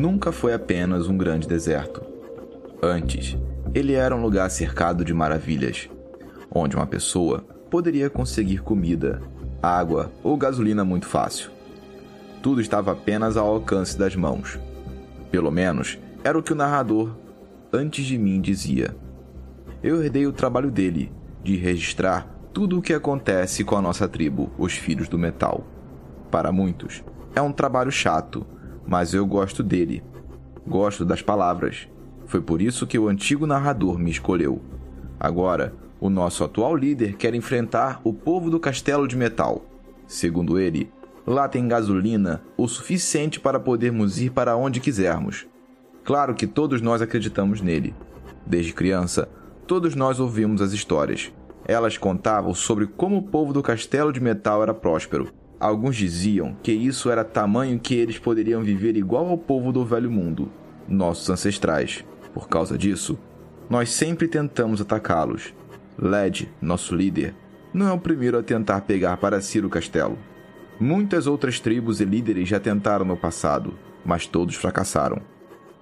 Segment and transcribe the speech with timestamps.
[0.00, 2.02] nunca foi apenas um grande deserto.
[2.82, 3.36] Antes,
[3.74, 5.90] ele era um lugar cercado de maravilhas,
[6.50, 9.20] onde uma pessoa poderia conseguir comida,
[9.62, 11.50] água ou gasolina muito fácil.
[12.42, 14.58] Tudo estava apenas ao alcance das mãos.
[15.30, 17.14] Pelo menos era o que o narrador
[17.70, 18.96] antes de mim dizia.
[19.82, 21.12] Eu herdei o trabalho dele
[21.44, 25.62] de registrar tudo o que acontece com a nossa tribo, os Filhos do Metal.
[26.30, 28.46] Para muitos, é um trabalho chato,
[28.86, 30.02] mas eu gosto dele.
[30.66, 31.88] Gosto das palavras.
[32.26, 34.60] Foi por isso que o antigo narrador me escolheu.
[35.18, 39.64] Agora, o nosso atual líder quer enfrentar o povo do Castelo de Metal.
[40.06, 40.90] Segundo ele,
[41.26, 45.46] lá tem gasolina o suficiente para podermos ir para onde quisermos.
[46.04, 47.94] Claro que todos nós acreditamos nele.
[48.46, 49.28] Desde criança,
[49.66, 51.32] todos nós ouvimos as histórias.
[51.66, 55.32] Elas contavam sobre como o povo do Castelo de Metal era próspero.
[55.60, 60.10] Alguns diziam que isso era tamanho que eles poderiam viver igual ao povo do Velho
[60.10, 60.50] Mundo,
[60.88, 62.02] nossos ancestrais.
[62.32, 63.18] Por causa disso,
[63.68, 65.52] nós sempre tentamos atacá-los,
[65.98, 67.34] Led, nosso líder,
[67.74, 70.18] não é o primeiro a tentar pegar para si o castelo.
[70.80, 75.20] Muitas outras tribos e líderes já tentaram no passado, mas todos fracassaram.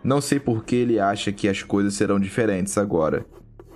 [0.03, 3.25] Não sei por que ele acha que as coisas serão diferentes agora.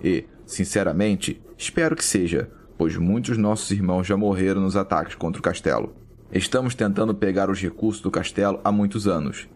[0.03, 5.43] E, sinceramente, espero que seja, pois muitos nossos irmãos já morreram nos ataques contra o
[5.43, 5.93] castelo.
[6.33, 9.49] Estamos tentando pegar os recursos do castelo há muitos anos.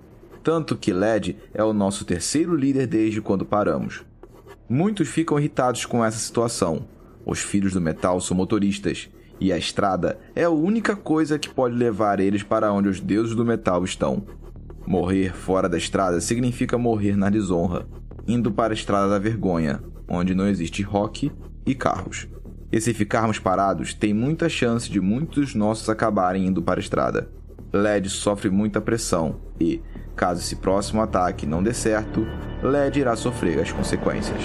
[0.43, 4.05] Tanto que Led é o nosso terceiro líder desde quando paramos.
[4.69, 6.87] Muitos ficam irritados com essa situação.
[7.25, 9.09] Os filhos do metal são motoristas,
[9.41, 13.35] e a estrada é a única coisa que pode levar eles para onde os deuses
[13.35, 14.25] do metal estão.
[14.87, 17.87] Morrer fora da estrada significa morrer na desonra,
[18.27, 21.33] indo para a estrada da vergonha, onde não existe rock
[21.65, 22.29] e carros.
[22.77, 27.27] E se ficarmos parados, tem muita chance de muitos nossos acabarem indo para a estrada.
[27.73, 29.81] LED sofre muita pressão e,
[30.15, 32.27] caso esse próximo ataque não dê certo,
[32.63, 34.43] LED irá sofrer as consequências.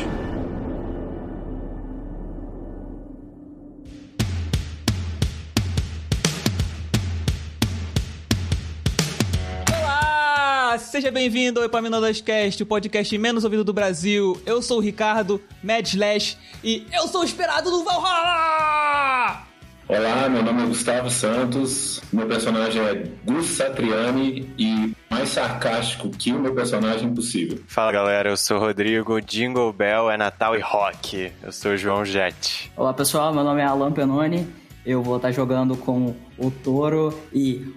[10.91, 14.38] Seja bem-vindo ao Epaminondas Cast, o podcast menos ouvido do Brasil.
[14.46, 19.47] Eu sou o Ricardo, Mad Slash, e eu sou o esperado do Valhalla!
[19.88, 26.34] Olá, meu nome é Gustavo Santos, meu personagem é Gus Satriani e mais sarcástico que
[26.34, 27.58] o meu personagem possível.
[27.68, 31.31] Fala galera, eu sou o Rodrigo, Jingle Bell é Natal e Rock.
[31.41, 32.69] Eu sou o João Jet.
[32.75, 34.46] Olá pessoal, meu nome é Alan Penoni,
[34.85, 37.73] eu vou estar jogando com o Toro e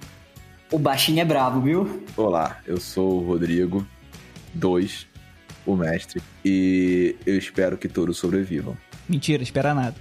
[0.74, 2.02] o baixinho é bravo, viu?
[2.16, 3.86] Olá, eu sou o Rodrigo
[4.54, 5.06] 2,
[5.64, 8.76] o mestre, e eu espero que todos sobrevivam.
[9.08, 9.94] Mentira, espera nada.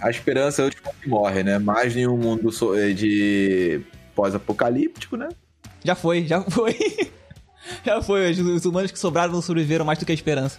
[0.00, 1.58] A esperança é o último que morre, né?
[1.58, 2.50] Mais em um mundo
[2.94, 3.82] de
[4.14, 5.28] pós-apocalíptico, né?
[5.84, 6.74] Já foi, já foi.
[7.84, 8.30] já foi.
[8.30, 10.58] Os humanos que sobraram não sobreviveram mais do que a esperança.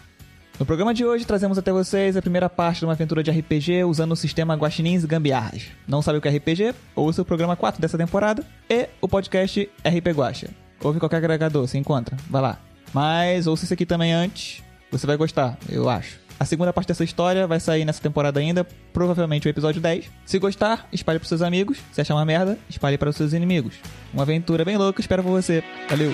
[0.60, 3.84] No programa de hoje, trazemos até vocês a primeira parte de uma aventura de RPG
[3.86, 5.64] usando o sistema Guaxinins e Gambiarras.
[5.88, 6.76] Não sabe o que é RPG?
[6.96, 10.50] Ouça o programa 4 dessa temporada e o podcast RP Guaxa.
[10.82, 12.16] Ouve qualquer agregador, se encontra.
[12.30, 12.60] Vai lá.
[12.94, 14.62] Mas ouça esse aqui também antes.
[14.92, 16.20] Você vai gostar, eu acho.
[16.40, 20.06] A segunda parte dessa história vai sair nessa temporada ainda, provavelmente o episódio 10.
[20.26, 21.80] Se gostar, espalhe para seus amigos.
[21.92, 23.74] Se achar uma merda, espalhe para os seus inimigos.
[24.14, 25.64] Uma aventura bem louca, espero por você.
[25.90, 26.14] Valeu!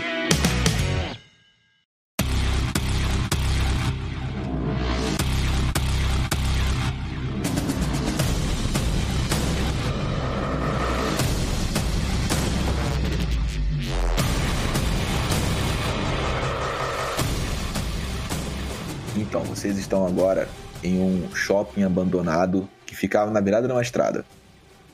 [19.90, 20.48] Estão agora
[20.84, 24.24] em um shopping abandonado que ficava na beirada de uma estrada.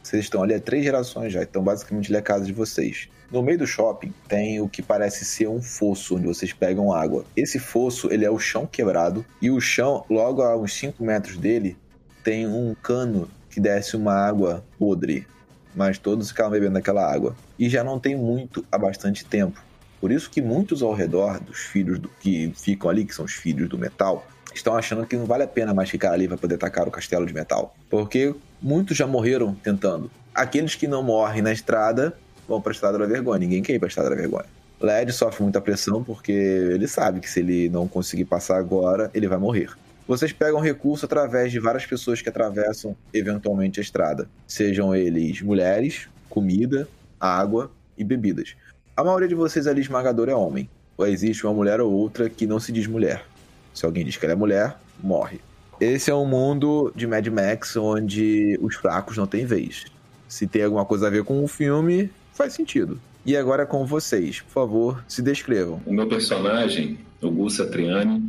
[0.02, 3.10] Vocês estão ali há três gerações já, então basicamente ali é a casa de vocês.
[3.30, 7.26] No meio do shopping tem o que parece ser um fosso onde vocês pegam água.
[7.36, 11.36] Esse fosso ele é o chão quebrado e o chão, logo a uns 5 metros
[11.36, 11.76] dele,
[12.24, 15.28] tem um cano que desce uma água podre.
[15.76, 17.36] Mas todos ficavam bebendo aquela água.
[17.60, 19.62] E já não tem muito há bastante tempo.
[20.06, 23.34] Por isso que muitos ao redor dos filhos do, que ficam ali, que são os
[23.34, 26.54] filhos do metal, estão achando que não vale a pena mais ficar ali para poder
[26.54, 27.76] atacar o castelo de metal.
[27.90, 30.12] Porque muitos já morreram tentando.
[30.32, 32.16] Aqueles que não morrem na estrada
[32.48, 33.40] vão para a estrada da vergonha.
[33.40, 34.46] Ninguém quer ir para a estrada da vergonha.
[34.80, 39.28] Led sofre muita pressão porque ele sabe que se ele não conseguir passar agora, ele
[39.28, 39.72] vai morrer.
[40.08, 46.08] Vocês pegam recurso através de várias pessoas que atravessam eventualmente a estrada, sejam eles mulheres,
[46.30, 46.88] comida,
[47.20, 48.56] água e bebidas.
[48.98, 50.70] A maioria de vocês ali esmagador é homem.
[50.98, 53.26] Ou existe uma mulher ou outra que não se diz mulher.
[53.74, 55.42] Se alguém diz que ela é mulher, morre.
[55.82, 59.84] Esse é um mundo de Mad Max onde os fracos não têm vez.
[60.30, 62.98] Se tem alguma coisa a ver com o filme, faz sentido.
[63.26, 64.40] E agora é com vocês.
[64.40, 65.82] Por favor, se descrevam.
[65.86, 68.24] O meu personagem, o Gus Satriani,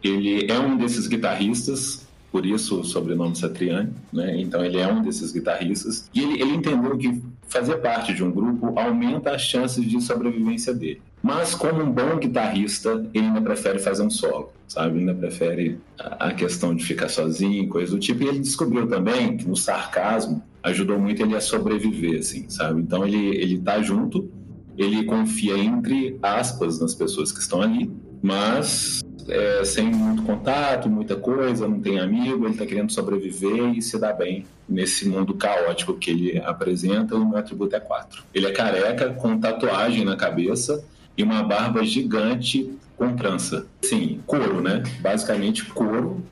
[0.00, 4.40] ele é um desses guitarristas, por isso o sobrenome Satriani, né?
[4.40, 6.08] Então ele é um desses guitarristas.
[6.14, 7.20] E ele, ele entendeu que
[7.54, 11.00] fazer parte de um grupo aumenta as chances de sobrevivência dele.
[11.22, 14.98] Mas como um bom guitarrista, ele ainda prefere fazer um solo, sabe?
[14.98, 18.24] Ele ainda prefere a questão de ficar sozinho, coisa do tipo.
[18.24, 22.80] E ele descobriu também que no sarcasmo ajudou muito ele a sobreviver, assim, sabe?
[22.80, 24.28] Então ele, ele tá junto,
[24.76, 27.88] ele confia entre aspas nas pessoas que estão ali,
[28.20, 33.82] mas é, sem muito contato, muita coisa, não tem amigo, ele está querendo sobreviver e
[33.82, 37.14] se dar bem nesse mundo caótico que ele apresenta.
[37.16, 38.24] O meu atributo é 4.
[38.34, 40.84] Ele é careca, com tatuagem na cabeça
[41.16, 43.66] e uma barba gigante com trança.
[43.82, 44.82] Sim, couro, né?
[45.00, 46.22] Basicamente couro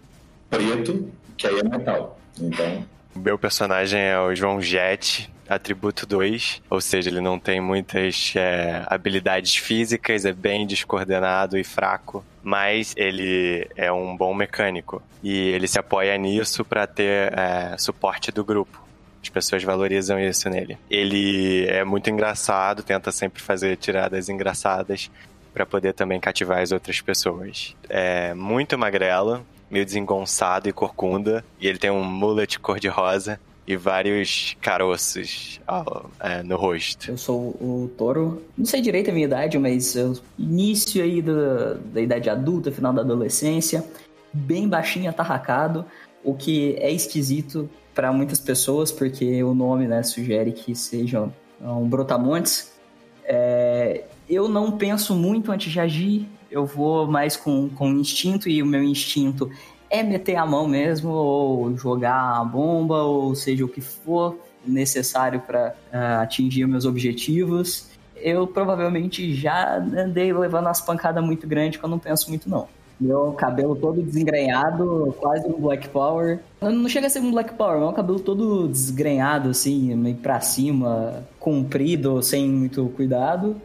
[0.49, 2.19] preto, que aí é metal.
[2.39, 2.85] Então.
[3.15, 8.33] O meu personagem é o João Jet, atributo 2, ou seja, ele não tem muitas
[8.37, 15.49] é, habilidades físicas, é bem descoordenado e fraco, mas ele é um bom mecânico e
[15.49, 18.83] ele se apoia nisso para ter é, suporte do grupo.
[19.23, 20.77] As pessoas valorizam isso nele.
[20.91, 25.11] Ele é muito engraçado, tenta sempre fazer tiradas engraçadas
[25.55, 27.77] para poder também cativar as outras pessoas.
[27.89, 34.57] É muito magrelo, meio desengonçado e corcunda, e ele tem um mullet cor-de-rosa e vários
[34.61, 35.61] caroços
[36.21, 37.11] é, no rosto.
[37.11, 38.43] Eu sou o Toro.
[38.57, 42.93] Não sei direito a minha idade, mas eu, início aí da, da idade adulta, final
[42.93, 43.85] da adolescência,
[44.33, 45.85] bem baixinho, atarracado,
[46.25, 51.29] o que é esquisito para muitas pessoas, porque o nome né, sugere que seja
[51.61, 52.73] um brotamontes.
[53.25, 58.63] É, eu não penso muito antes de agir, eu vou mais com, com instinto, e
[58.63, 59.51] o meu instinto
[59.93, 65.41] é meter a mão mesmo, ou jogar a bomba, ou seja o que for necessário
[65.41, 67.91] para uh, ah, atingir meus objetivos.
[68.17, 72.67] Eu provavelmente já andei levando umas pancadas muito grandes que eu não penso muito não.
[72.99, 76.39] Meu cabelo todo desengrenhado, quase um Black Power.
[76.61, 81.25] Não chega a ser um Black Power, meu cabelo todo desgrenhado, assim, meio pra cima,
[81.39, 83.61] comprido, sem muito cuidado.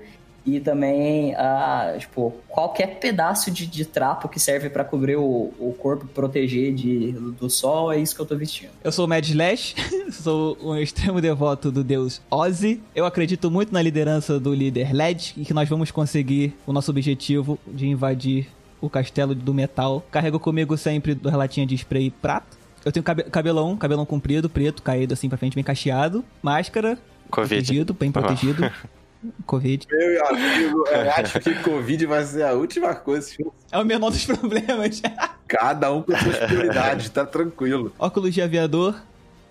[0.48, 5.76] E também, ah, tipo, qualquer pedaço de, de trapo que serve para cobrir o, o
[5.78, 8.70] corpo, proteger de, do sol, é isso que eu tô vestindo.
[8.82, 9.76] Eu sou o Mad Slash,
[10.10, 12.82] sou um extremo devoto do deus Ozzy.
[12.96, 16.92] Eu acredito muito na liderança do líder Led e que nós vamos conseguir o nosso
[16.92, 18.48] objetivo de invadir
[18.80, 20.02] o castelo do metal.
[20.10, 22.58] Carrego comigo sempre do relatinha de spray prato.
[22.86, 26.24] Eu tenho cabelão, cabelão comprido, preto, caído assim pra frente, bem cacheado.
[26.42, 26.98] Máscara,
[27.30, 27.56] Covid.
[27.56, 28.72] protegido, bem protegido.
[29.46, 29.88] Covid.
[29.90, 33.31] Meu amigo, eu acho que Covid vai ser a última coisa.
[33.72, 35.02] É o menor dos problemas.
[35.48, 37.94] Cada um com suas prioridades, tá tranquilo.
[37.98, 38.96] Óculos de aviador,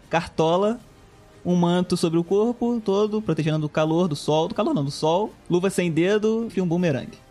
[0.09, 0.79] cartola,
[1.45, 4.91] um manto sobre o corpo todo, protegendo do calor, do sol, do calor não, do
[4.91, 7.26] sol, luva sem dedo e um bumerangue.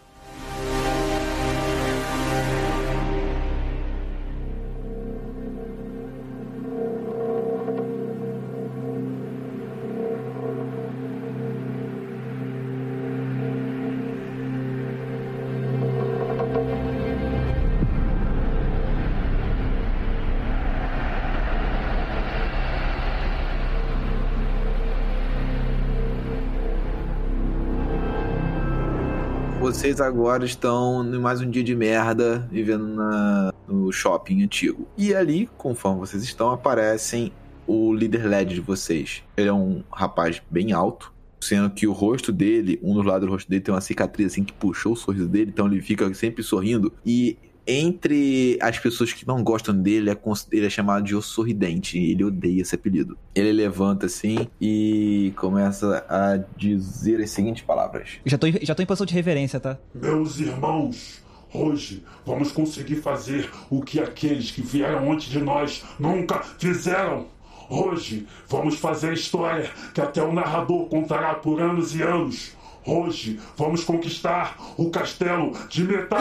[29.86, 34.88] Vocês agora estão em mais um dia de merda vivendo na, no shopping antigo.
[34.98, 37.32] E ali, conforme vocês estão, aparecem
[37.68, 39.22] o líder LED de vocês.
[39.38, 43.32] Ele é um rapaz bem alto, sendo que o rosto dele, um dos lados do
[43.32, 46.42] rosto dele tem uma cicatriz assim que puxou o sorriso dele, então ele fica sempre
[46.42, 46.92] sorrindo.
[47.06, 50.18] E entre as pessoas que não gostam dele, é,
[50.52, 51.98] ele é chamado de O Sorridente.
[51.98, 53.18] Ele odeia esse apelido.
[53.34, 58.86] Ele levanta assim e começa a dizer as seguintes palavras: Já tô, já tô em
[58.86, 59.78] posição de reverência, tá?
[59.94, 66.40] Meus irmãos, hoje vamos conseguir fazer o que aqueles que vieram antes de nós nunca
[66.60, 67.28] fizeram.
[67.68, 72.52] Hoje vamos fazer a história que até o narrador contará por anos e anos.
[72.86, 76.20] Hoje vamos conquistar o castelo de metal!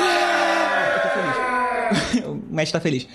[1.14, 2.24] Feliz.
[2.26, 3.08] o mestre tá feliz.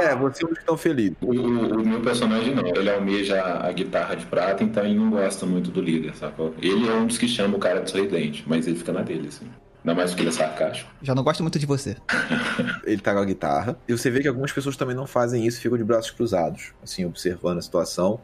[0.00, 1.16] É, vocês estão felizes.
[1.20, 5.10] O, o, o, meu personagem não, ele almeja a guitarra de prata, então ele não
[5.10, 6.54] gosta muito do líder, sacou?
[6.60, 9.28] Ele é um dos que chama o cara de sorridente, mas ele fica na dele,
[9.28, 9.46] assim.
[9.84, 10.90] Ainda mais porque ele é sarcástico.
[11.02, 11.96] Já não gosto muito de você.
[12.84, 13.76] ele tá com a guitarra.
[13.86, 17.04] E você vê que algumas pessoas também não fazem isso, ficam de braços cruzados, assim,
[17.04, 18.18] observando a situação.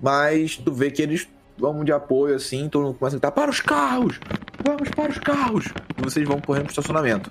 [0.00, 3.50] Mas tu vê que eles vamos de apoio assim, todo mundo começa a gritar: para
[3.50, 4.20] os carros!
[4.64, 5.66] Vamos para os carros!
[5.96, 7.30] E vocês vão correndo pro estacionamento.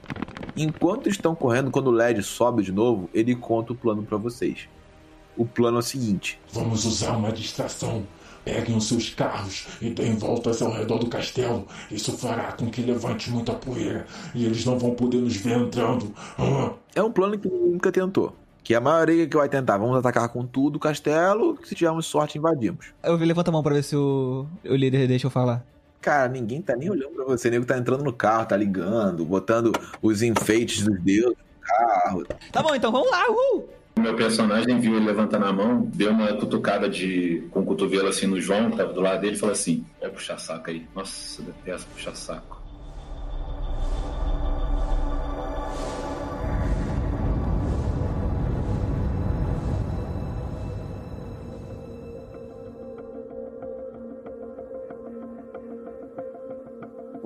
[0.56, 4.68] Enquanto estão correndo, quando o LED sobe de novo, ele conta o plano para vocês.
[5.36, 8.04] O plano é o seguinte: Vamos usar uma distração
[8.48, 11.68] Peguem os seus carros e deem voltas ao redor do castelo.
[11.92, 16.14] Isso fará com que levante muita poeira e eles não vão poder nos ver entrando.
[16.40, 16.72] Ah.
[16.96, 18.34] É um plano que nunca tentou.
[18.68, 22.38] Que a maioria que vai tentar, vamos atacar com tudo o castelo, se tivermos sorte,
[22.38, 22.88] invadimos.
[23.02, 25.66] Eu levanta a mão pra ver se o, o líder deixa eu falar.
[26.02, 27.48] Cara, ninguém tá nem olhando pra você.
[27.48, 29.72] O nego tá entrando no carro, tá ligando, botando
[30.02, 32.26] os enfeites dos deuses no carro.
[32.52, 33.70] Tá bom, então vamos lá, uhul!
[33.96, 38.10] O meu personagem viu ele levantando a mão, deu uma cutucada de com o cotovelo
[38.10, 40.86] assim no João, que tava do lado dele, e falou assim: Vai puxar saco aí.
[40.94, 42.57] Nossa, detesto puxar saco.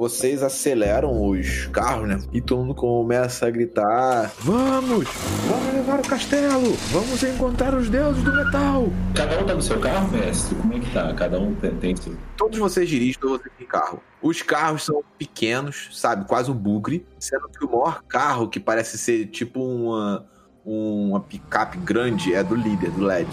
[0.02, 2.20] Vocês aceleram os carros, né?
[2.34, 5.08] E todo mundo começa a gritar: Vamos!
[5.48, 6.74] Vamos levar o castelo!
[6.92, 8.88] Vamos encontrar os deuses do metal!
[9.14, 10.56] Cada um tá no seu carro, mestre?
[10.56, 11.14] Como é que tá?
[11.14, 12.18] Cada um tem, tem seu.
[12.36, 14.02] Todos vocês dirigem, todos vocês têm carro.
[14.24, 16.26] Os carros são pequenos, sabe?
[16.26, 17.06] Quase um bugre.
[17.20, 20.26] Sendo que o maior carro, que parece ser tipo uma,
[20.66, 23.28] uma picape grande, é do líder, do LED.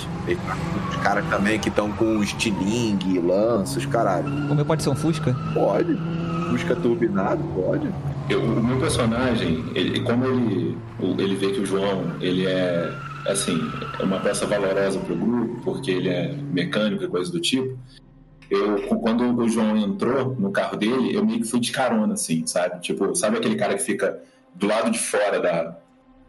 [0.90, 4.28] Os caras também que estão com estilingue, lanças, caralho.
[4.50, 5.36] O meu pode ser um Fusca?
[5.52, 5.94] Pode.
[6.50, 7.88] Busca turbinado, pode.
[8.30, 12.90] Eu- o meu personagem, ele, como ele, o- ele vê que o João, ele é,
[13.26, 13.58] assim,
[13.98, 17.78] é uma peça valorosa pro grupo, porque ele é mecânico e coisa do tipo,
[18.50, 22.46] eu, quando o João entrou no carro dele, eu meio que fui de carona, assim,
[22.46, 22.80] sabe?
[22.80, 24.18] Tipo, sabe aquele cara que fica
[24.54, 25.76] do lado de fora da,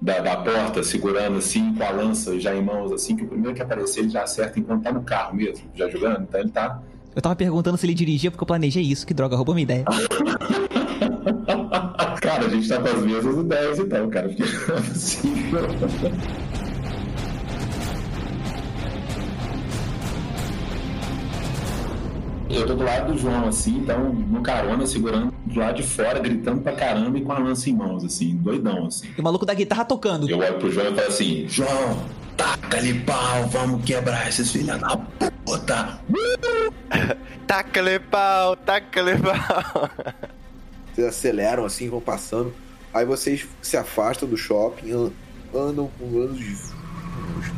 [0.02, 3.56] da, da porta, segurando assim, com a lança já em mãos, assim, que o primeiro
[3.56, 6.80] que aparecer ele já acerta enquanto tá no carro mesmo, já jogando, então ele tá
[7.16, 9.06] Eu tava perguntando se ele dirigia porque eu planejei isso.
[9.06, 9.86] Que droga, roubou minha ideia.
[12.22, 14.30] Cara, a gente tá com as mesmas ideias então, cara.
[14.30, 15.62] Porque não é possível.
[22.50, 26.20] Eu tô do lado do João, assim, então, no carona, segurando do lado de fora,
[26.20, 29.08] gritando pra caramba e com a lança em mãos, assim, doidão, assim.
[29.16, 30.28] E o maluco da guitarra tocando.
[30.30, 32.04] Eu olho pro João e falo assim, João,
[32.36, 34.98] taca-lhe pau, vamos quebrar esses filha da
[35.46, 36.00] puta.
[37.48, 39.90] Taca-lhe pau, taca-lhe pau.
[40.94, 42.54] Vocês aceleram assim, vão passando.
[42.94, 45.12] Aí vocês se afastam do shopping, an-
[45.56, 46.40] andam com uns,
[47.38, 47.52] uns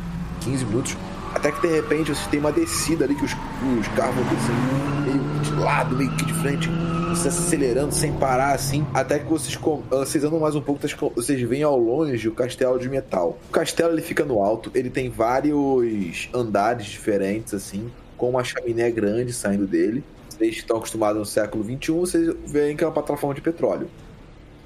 [0.44, 0.96] 15 minutos.
[1.34, 4.92] Até que de repente vocês têm uma descida ali que os, os carros vão descendo
[5.02, 6.68] meio de lado, meio que de frente.
[7.08, 8.86] Vocês acelerando sem parar assim.
[8.94, 9.58] Até que vocês,
[9.90, 10.80] vocês andam mais um pouco,
[11.14, 13.38] vocês veem ao longe o castelo de metal.
[13.48, 18.90] O castelo ele fica no alto, ele tem vários andares diferentes assim, com uma chaminé
[18.90, 20.04] grande saindo dele.
[20.28, 23.88] Vocês estão acostumados no século XXI, vocês veem que é uma plataforma de petróleo.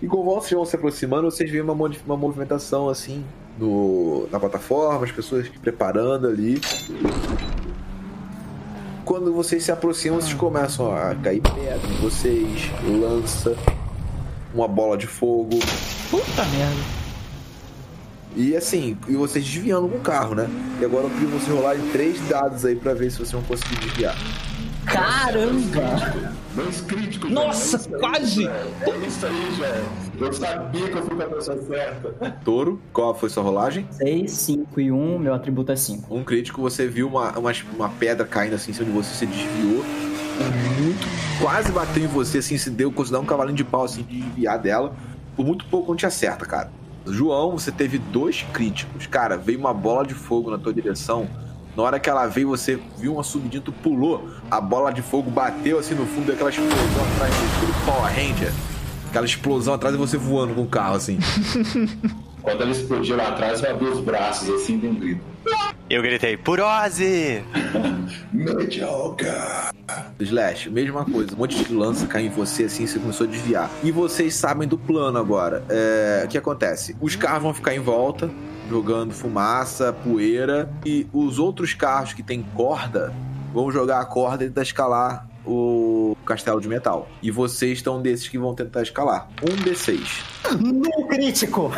[0.02, 3.24] E conforme vocês vão se aproximando, vocês veem uma, uma movimentação assim
[3.58, 6.60] no, na plataforma, as pessoas preparando ali.
[9.04, 13.56] Quando vocês se aproximam, vocês começam a cair pedra em vocês, lança,
[14.52, 15.58] uma bola de fogo.
[16.10, 17.06] Puta merda.
[18.34, 20.46] E assim, e vocês desviando com o carro, né?
[20.78, 23.76] E agora eu queria vocês rolarem três dados aí pra ver se vocês vão conseguir
[23.76, 24.14] desviar.
[24.86, 26.36] Caramba!
[26.54, 27.30] Dois críticos.
[27.30, 28.46] Nossa, quase!
[28.46, 30.28] É isso aí, João.
[30.28, 32.30] Eu sabia que eu fui com a pessoa certa.
[32.44, 33.86] Touro, qual foi sua rolagem?
[33.90, 36.14] 6, 5 e 1, meu atributo é 5.
[36.14, 39.26] Um crítico, você viu uma, uma, uma pedra caindo assim em cima de você, você
[39.26, 39.84] desviou.
[40.80, 41.06] Muito,
[41.40, 44.58] quase bateu em você, assim, se deu, dar um cavalinho de pau, assim, de desviar
[44.58, 44.94] dela.
[45.34, 46.70] Por muito pouco não te acerta, cara.
[47.06, 49.06] João, você teve dois críticos.
[49.06, 51.28] Cara, veio uma bola de fogo na tua direção.
[51.76, 54.30] Na hora que ela veio, você viu uma subidinha, tu pulou.
[54.50, 57.84] A bola de fogo bateu assim no fundo, deu aquela explosão atrás de você, tipo
[57.84, 58.52] Power Ranger.
[59.10, 61.18] Aquela explosão atrás de você voando com o carro, assim.
[62.40, 65.20] Quando ela explodiu lá atrás, eu abri os braços assim, dei um grito.
[65.90, 67.42] Eu gritei, Purose!
[68.32, 69.28] Mediocre.
[70.18, 73.70] Slash, mesma coisa, um monte de lança caiu em você assim, você começou a desviar.
[73.82, 75.62] E vocês sabem do plano agora.
[75.68, 76.96] É, o que acontece?
[77.00, 78.30] Os carros vão ficar em volta,
[78.68, 83.12] jogando fumaça, poeira, e os outros carros que tem corda
[83.52, 87.08] vão jogar a corda e tentar escalar o castelo de metal.
[87.22, 89.28] E vocês estão desses que vão tentar escalar.
[89.42, 90.24] Um D6.
[90.60, 91.72] No crítico!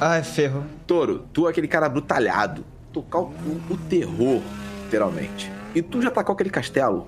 [0.00, 0.64] Ai, ferro.
[0.86, 2.64] Toro, tu é aquele cara brutalhado.
[2.92, 3.32] Tocar o,
[3.70, 4.40] o terror,
[4.84, 5.52] literalmente.
[5.74, 7.06] E tu já atacou aquele castelo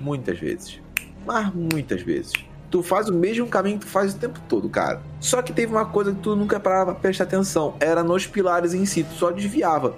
[0.00, 0.80] muitas vezes.
[1.24, 2.32] Mas muitas vezes.
[2.74, 5.00] Tu faz o mesmo caminho que tu faz o tempo todo, cara.
[5.20, 7.76] Só que teve uma coisa que tu nunca parava pra prestar atenção.
[7.78, 9.94] Era nos pilares em si, tu só desviava.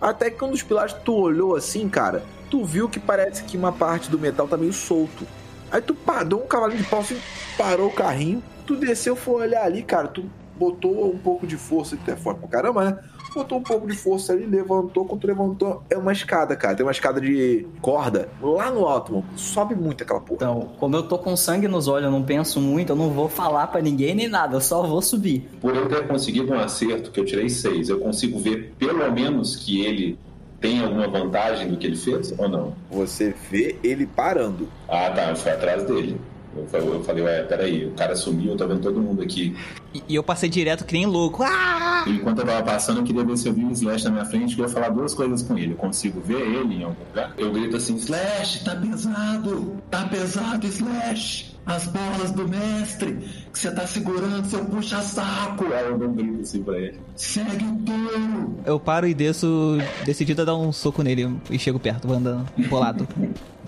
[0.00, 3.70] Até que quando os pilares tu olhou assim, cara, tu viu que parece que uma
[3.70, 5.26] parte do metal tá meio solto.
[5.70, 7.18] Aí tu parou um cavalinho de pau assim,
[7.58, 10.24] parou o carrinho, tu desceu, foi olhar ali, cara, tu
[10.56, 12.98] botou um pouco de força, tu é forte pra caramba, né?
[13.36, 15.04] Faltou um pouco de força ali, levantou.
[15.04, 16.74] Quando levantou, é uma escada, cara.
[16.74, 19.26] Tem uma escada de corda lá no alto, mano.
[19.36, 20.36] Sobe muito aquela porra.
[20.36, 23.28] Então, como eu tô com sangue nos olhos, eu não penso muito, eu não vou
[23.28, 25.46] falar pra ninguém nem nada, eu só vou subir.
[25.60, 29.54] Por eu ter conseguido um acerto, que eu tirei seis, eu consigo ver pelo menos
[29.54, 30.18] que ele
[30.58, 32.74] tem alguma vantagem do que ele fez ou não?
[32.90, 34.66] Você vê ele parando.
[34.88, 36.18] Ah, tá, eu fui atrás dele.
[36.56, 39.56] Eu falei, eu falei, ué, peraí, o cara sumiu, eu tô vendo todo mundo aqui.
[39.94, 41.42] E, e eu passei direto que nem louco.
[41.42, 42.04] Ah!
[42.06, 44.58] Enquanto eu tava passando, eu queria ver se eu vi um Slash na minha frente,
[44.58, 45.72] eu ia falar duas coisas com ele.
[45.72, 47.34] Eu consigo ver ele em algum lugar?
[47.36, 49.76] Eu grito assim, Slash, tá pesado!
[49.90, 51.55] Tá pesado, Slash!
[51.66, 53.18] As bolas do mestre
[53.52, 55.66] que você tá segurando, seu puxa-saco!
[55.72, 57.00] Aí eu dou um grito assim pra ele.
[57.16, 58.54] Segue o touro!
[58.64, 62.46] Eu paro e desço, decidido a dar um soco nele e chego perto, vou andando,
[62.68, 63.08] bolado.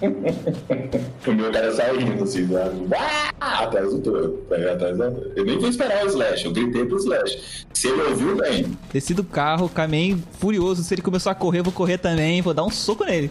[0.01, 2.87] O meu cara sai rindo assim, sabe?
[3.41, 4.45] Ah, atrás do touro.
[4.49, 5.07] Vai atrás da...
[5.35, 7.67] Eu nem fui esperar o Slash, eu gritei pro Slash.
[7.73, 8.79] Se ele ouviu, bem.
[8.93, 10.85] Desci do carro, caminhei furioso.
[10.85, 13.29] Se ele começou a correr, eu vou correr também, vou dar um soco nele.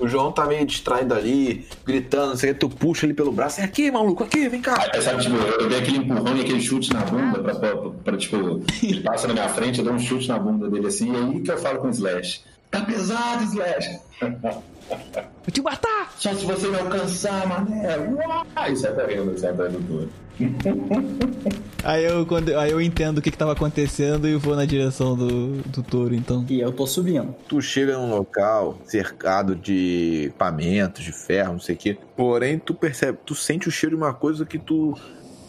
[0.00, 3.32] O João tá meio distraído ali, gritando, não sei o que, tu puxa ele pelo
[3.32, 3.60] braço.
[3.60, 4.90] É aqui, maluco, aqui, vem cá.
[4.92, 7.90] Aí, sabe, tipo, eu dei aquele empurrão e aquele chute na bunda pra, pra, pra,
[7.90, 11.12] pra, tipo, ele passa na minha frente, eu dou um chute na bunda dele assim,
[11.12, 12.42] e aí que eu falo com o Slash.
[12.70, 14.00] Tá pesado, Slash.
[14.20, 16.12] Vou te matar!
[16.18, 17.96] Só se você me alcançar, mané.
[17.98, 18.46] Uau!
[18.70, 20.10] E sai correndo, sai atrás do touro.
[21.84, 25.14] Aí eu, quando, aí eu entendo o que, que tava acontecendo e vou na direção
[25.14, 26.46] do, do touro, então.
[26.48, 27.34] E eu tô subindo.
[27.46, 31.98] Tu chega num local cercado de equipamentos, de ferro, não sei o quê.
[32.16, 34.98] Porém, tu percebe, tu sente o cheiro de uma coisa que tu.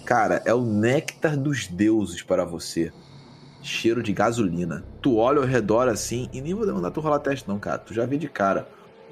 [0.06, 2.92] Cara, é o néctar dos deuses para você.
[3.64, 4.84] Cheiro de gasolina.
[5.02, 7.78] Tu olha ao redor assim, e nem vou mandar tu rolar teste, não, cara.
[7.78, 8.68] Tu já vê de cara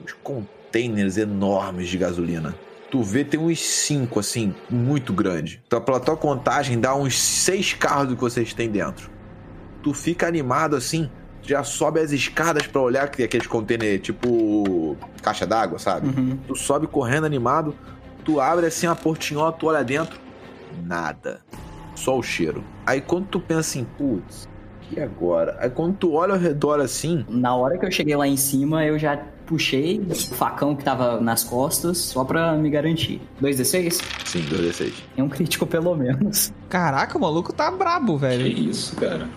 [0.05, 2.53] os containers enormes de gasolina.
[2.93, 5.59] Tu vê, tem uns cinco, assim, muito grande.
[5.65, 9.09] Então, pela tua contagem, dá uns seis carros do que vocês têm dentro.
[9.81, 11.09] Tu fica animado assim,
[11.41, 16.07] já sobe as escadas pra olhar que tem aqueles containers tipo caixa d'água, sabe?
[16.07, 16.37] Uhum.
[16.47, 17.75] Tu sobe correndo animado,
[18.23, 20.19] tu abre assim a portinhola, tu olha dentro,
[20.85, 21.41] nada.
[21.95, 22.63] Só o cheiro.
[22.85, 24.47] Aí quando tu pensa assim, putz,
[24.91, 25.57] e agora?
[25.59, 28.85] Aí quando tu olha ao redor assim, Na hora que eu cheguei lá em cima,
[28.85, 33.21] eu já puxei o facão que tava nas costas, só pra me garantir.
[33.41, 34.01] 2d6?
[34.25, 34.93] sim, 2d6.
[35.17, 36.51] É um crítico pelo menos.
[36.69, 38.47] Caraca, o maluco tá brabo, Que velho.
[38.69, 39.27] isso, cara.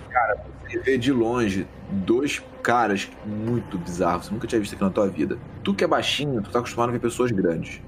[0.69, 5.09] Você vê de longe dois caras muito bizarros, você nunca tinha visto aqui na tua
[5.09, 5.39] vida.
[5.63, 7.81] Tu que é baixinho, tu tá acostumado a ver pessoas grandes.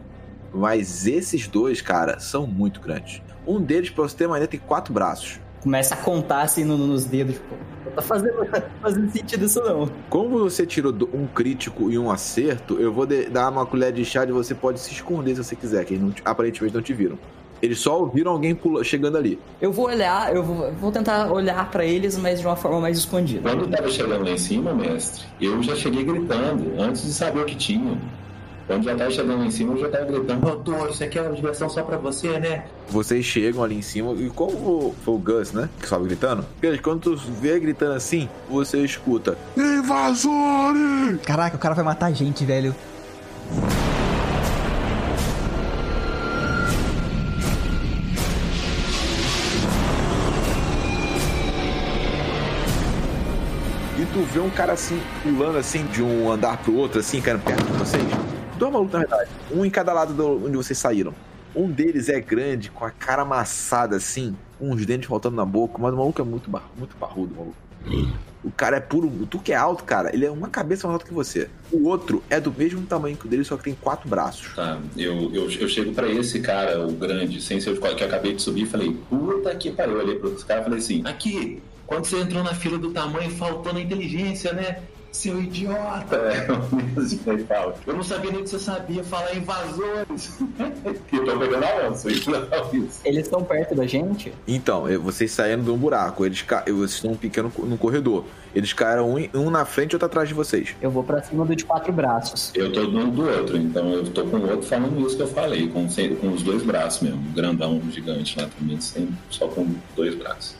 [0.54, 3.20] Mas esses dois, cara, são muito grandes.
[3.46, 5.40] Um deles, pra você ter uma ideia, tem quatro braços.
[5.68, 7.54] Começa a contar assim no- nos dedos, tipo,
[7.84, 9.86] não tá fazendo, não tá fazendo sentido isso não.
[10.08, 14.02] Como você tirou um crítico e um acerto, eu vou de- dar uma colher de
[14.02, 16.80] chá e você pode se esconder se você quiser, que eles não te- aparentemente não
[16.80, 17.18] te viram.
[17.60, 19.38] Eles só ouviram alguém pula- chegando ali.
[19.60, 22.96] Eu vou olhar, eu vou, vou tentar olhar pra eles, mas de uma forma mais
[22.96, 23.42] escondida.
[23.50, 27.40] Quando eu tava chegando lá em cima, mestre, eu já cheguei gritando, antes de saber
[27.40, 27.98] o que tinha.
[28.68, 31.22] Quando já tava chegando lá em cima, eu já tava gritando, Touro, isso aqui é
[31.22, 32.66] uma diversão só pra você, né?
[32.90, 35.70] Vocês chegam ali em cima e como foi o Gus, né?
[35.80, 36.44] Que sobe gritando.
[36.82, 39.38] Quando tu vê gritando assim, você escuta.
[39.56, 41.18] Invasores!
[41.24, 42.74] Caraca, o cara vai matar a gente, velho.
[53.96, 57.42] E tu vê um cara assim, pulando assim, de um andar pro outro, assim, caindo
[57.42, 58.37] perto de vocês.
[58.58, 59.30] Dois malucos, na verdade.
[59.52, 61.14] Um em cada lado do, onde vocês saíram.
[61.54, 65.78] Um deles é grande, com a cara amassada assim, com os dentes faltando na boca,
[65.78, 67.56] mas o maluco é muito, bar- muito parrudo, maluco.
[68.44, 69.10] O cara é puro.
[69.30, 71.48] Tu que é alto, cara, ele é uma cabeça mais alta que você.
[71.72, 74.54] O outro é do mesmo tamanho que o dele, só que tem quatro braços.
[74.54, 78.06] Tá, eu, eu, eu chego pra esse cara, o grande, sem ser o que eu
[78.06, 79.94] acabei de subir, falei, puta que pariu.
[79.94, 82.90] Eu olhei pro outro cara e falei assim, aqui, quando você entrou na fila do
[82.92, 84.82] tamanho, faltou na inteligência, né?
[85.12, 86.16] Seu idiota!
[86.16, 86.46] É.
[87.86, 90.38] Eu não sabia nem que você sabia falar invasores.
[91.12, 92.30] eu tô pegando a onça, é isso.
[93.04, 94.32] Eles estão perto da gente?
[94.46, 96.64] Então, vocês saíram de um buraco, eles ca...
[96.66, 98.24] vocês estão um pequeno no corredor.
[98.54, 100.74] Eles caíram um, um na frente e outro atrás de vocês.
[100.80, 102.52] Eu vou pra cima do de quatro braços.
[102.54, 105.28] Eu tô do do outro, então eu tô com o outro falando isso que eu
[105.28, 105.86] falei, com,
[106.20, 107.18] com os dois braços mesmo.
[107.18, 109.66] Um grandão, gigante lá também, sem, só com
[109.96, 110.54] dois braços.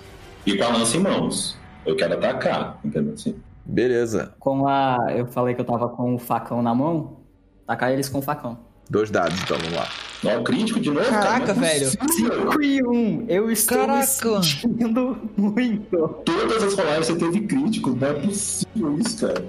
[0.46, 1.56] E com a lança em mãos.
[1.84, 3.14] Eu quero atacar, entendeu?
[3.14, 3.34] Assim.
[3.68, 4.32] Beleza.
[4.38, 4.96] Com a.
[5.14, 7.18] Eu falei que eu tava com o facão na mão.
[7.66, 8.58] Tacar eles com o facão.
[8.90, 9.86] Dois dados, então, vamos lá.
[10.24, 11.06] Ó, o crítico de novo?
[11.10, 11.98] Caraca, é velho.
[11.98, 12.50] possível.
[12.52, 13.26] 5 e 1.
[13.28, 13.98] Eu estou Caraca.
[14.00, 16.08] me sentindo muito.
[16.24, 19.44] Todas as rolagens você teve críticos, não é possível isso, cara.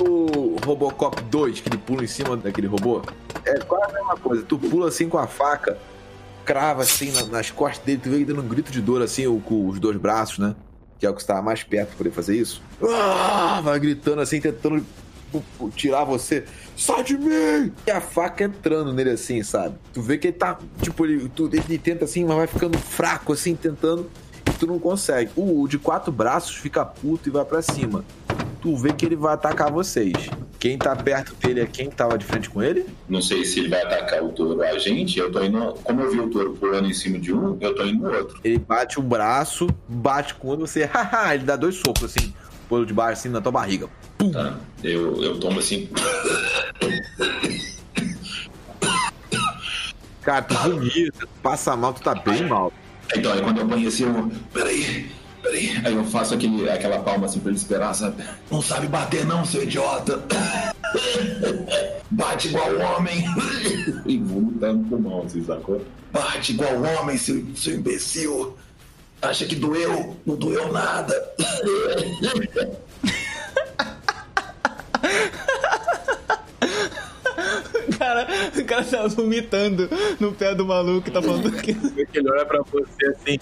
[0.00, 3.02] O Robocop 2, que ele pula em cima daquele robô,
[3.44, 4.42] é quase a mesma coisa.
[4.42, 5.76] Tu pula assim com a faca,
[6.46, 9.24] crava assim na- nas costas dele, tu vê ele dando um grito de dor assim,
[9.40, 10.54] com os dois braços, né?
[11.02, 14.40] Que é o que estava mais perto pra poder fazer isso, ah, vai gritando assim,
[14.40, 14.86] tentando
[15.74, 16.44] tirar você.
[16.76, 17.72] Sai de mim!
[17.84, 19.74] E a faca entrando nele assim, sabe?
[19.92, 23.32] Tu vê que ele tá, tipo, ele, tu, ele tenta assim, mas vai ficando fraco
[23.32, 24.08] assim, tentando,
[24.48, 25.32] e tu não consegue.
[25.34, 28.04] O, o de quatro braços fica puto e vai para cima.
[28.62, 30.12] Tu vê que ele vai atacar vocês.
[30.60, 32.86] Quem tá perto dele é quem tava de frente com ele?
[33.08, 35.18] Não sei se ele vai atacar o touro ou a gente.
[35.18, 35.74] Eu tô indo.
[35.82, 38.38] Como eu vi o touro pulando em cima de um, eu tô indo no outro.
[38.44, 40.84] Ele bate o braço, bate com outro, você.
[40.94, 42.32] Haha, ele dá dois socos assim,
[42.68, 43.88] pelo de baixo, assim, na tua barriga.
[44.16, 44.30] Pum!
[44.30, 44.56] Tá?
[44.84, 45.90] Eu, eu tomo assim.
[50.22, 52.72] Cara, tu vomita, passa mal, tu tá bem mal.
[53.12, 54.30] Então, aí quando eu apanhei assim, eu.
[54.52, 55.10] Peraí,
[55.42, 55.80] peraí.
[55.84, 58.24] Aí eu faço aquele, aquela palma assim pra ele esperar, sabe?
[58.50, 60.22] Não sabe bater, não, seu idiota.
[62.10, 63.24] Bate igual homem.
[64.06, 65.84] E vomitando pro mal, assim, sacou?
[66.12, 68.56] Bate igual homem, seu, seu imbecil.
[69.20, 70.16] Acha que doeu?
[70.26, 71.14] Não doeu nada.
[77.88, 78.26] O cara,
[78.56, 81.70] o cara tá vomitando no pé do maluco que tá falando que
[82.14, 83.38] ele olha pra você assim.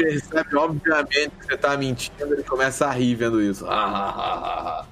[0.00, 3.66] Ele percebe, obviamente, que você tá mentindo, ele começa a rir vendo isso.
[3.66, 4.84] Ah, ah, ah, ah.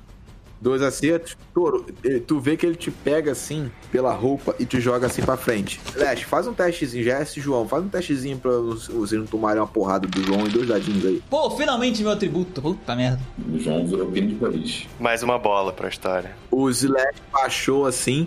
[0.60, 1.36] Dois acertos.
[1.54, 5.22] Toro, eh, tu vê que ele te pega assim pela roupa e te joga assim
[5.22, 5.80] pra frente.
[5.94, 7.04] Leste, faz um testezinho.
[7.04, 10.46] Já é esse João, faz um testezinho pra vocês não tomarem uma porrada do João
[10.46, 11.22] e dois dadinhos aí.
[11.30, 12.60] Pô, finalmente meu atributo.
[12.60, 13.20] Puta merda.
[13.48, 14.88] O João virou pino de boliche.
[14.98, 16.34] Mais uma bola pra história.
[16.50, 18.26] O Slash baixou assim.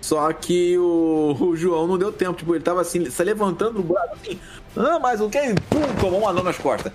[0.00, 2.34] Só que o, o João não deu tempo.
[2.34, 4.38] Tipo, ele tava assim, se levantando o braço assim.
[4.76, 5.38] Ah, mas o que?
[5.68, 6.92] Pum, tomou um anão nas costas.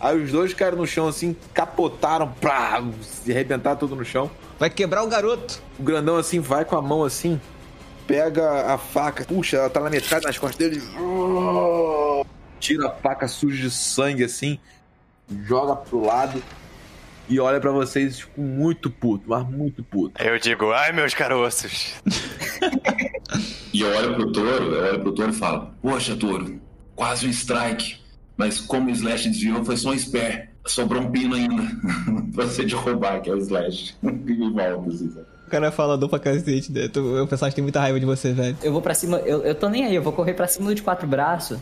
[0.00, 4.30] Aí os dois caíram no chão assim, capotaram, pra se arrebentar tudo no chão.
[4.58, 5.62] Vai quebrar o garoto.
[5.78, 7.40] O grandão assim vai com a mão assim,
[8.06, 10.82] pega a faca, puxa, ela tá na metade nas costas dele.
[12.60, 14.58] Tira a faca suja de sangue assim,
[15.44, 16.42] joga pro lado
[17.28, 20.22] e olha pra vocês com muito puto, mas muito puto.
[20.22, 21.94] Eu digo, ai meus caroços.
[23.76, 26.58] E eu olho pro touro, eu olho pro touro e falo: Poxa, touro,
[26.94, 27.98] quase um strike.
[28.34, 30.48] Mas como o Slash desviou, foi só um spare.
[30.66, 31.62] Sobrou um pino ainda.
[32.34, 33.94] pra você de roubar, que é o Slash.
[34.02, 35.26] e volta, assim, sabe?
[35.46, 36.72] O cara é falador pra cacete.
[36.72, 36.86] né?
[37.22, 38.56] O personagem tem muita raiva de você, velho.
[38.62, 40.74] Eu vou pra cima, eu, eu tô nem aí, eu vou correr pra cima do
[40.74, 41.58] de quatro braços.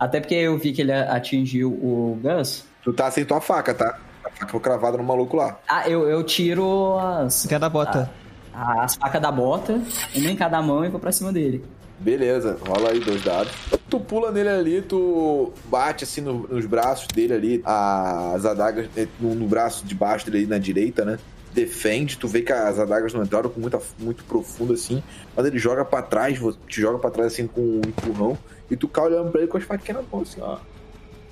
[0.00, 2.64] Até porque eu vi que ele atingiu o Gus.
[2.82, 4.00] Tu tá sem tua faca, tá?
[4.24, 5.60] A faca foi cravada no maluco lá.
[5.68, 8.10] Ah, eu, eu tiro as, Cada bota.
[8.56, 9.80] As facas da bota,
[10.14, 11.64] uma em cada mão e vou pra cima dele.
[11.98, 13.52] Beleza, rola aí dois dados.
[13.88, 19.06] Tu pula nele ali, tu bate assim no- nos braços dele ali, as adagas eh,
[19.20, 21.18] no, no braço de baixo dele ali na direita, né?
[21.54, 25.02] Defende, tu vê que as adagas não entraram com muita, muito profundo assim,
[25.34, 26.38] mas ele joga pra trás,
[26.68, 28.36] te joga pra trás assim com um empurrão,
[28.70, 30.58] e tu cai olhando pra ele com as faquinhas na mão assim, ó.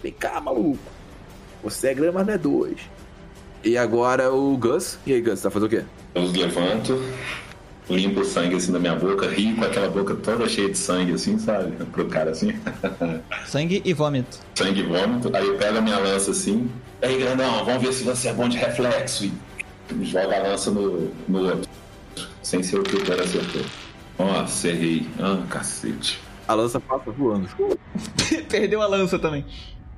[0.03, 0.79] Vem cá, maluco.
[1.63, 2.79] Você é grande, mas não é dois.
[3.65, 4.99] E agora o Gus.
[5.07, 5.83] E aí, Gus, tá fazendo o quê?
[6.15, 7.03] Eu levanto,
[7.89, 11.13] limpo o sangue assim da minha boca, rio com aquela boca toda cheia de sangue,
[11.15, 11.73] assim, sabe?
[11.87, 12.53] Pro cara assim.
[13.47, 14.39] Sangue e vômito.
[14.55, 15.35] sangue e vômito.
[15.35, 16.71] Aí eu pego a minha lança assim.
[17.03, 19.25] Aí, grandão, vamos ver se você é bom de reflexo.
[19.25, 21.71] E joga a lança no, no outro.
[22.43, 23.63] Sem ser o que o cara acertou.
[24.19, 25.07] Nossa, errei.
[25.19, 26.21] Ah, cacete.
[26.47, 27.49] A lança passa voando.
[28.49, 29.45] Perdeu a lança também.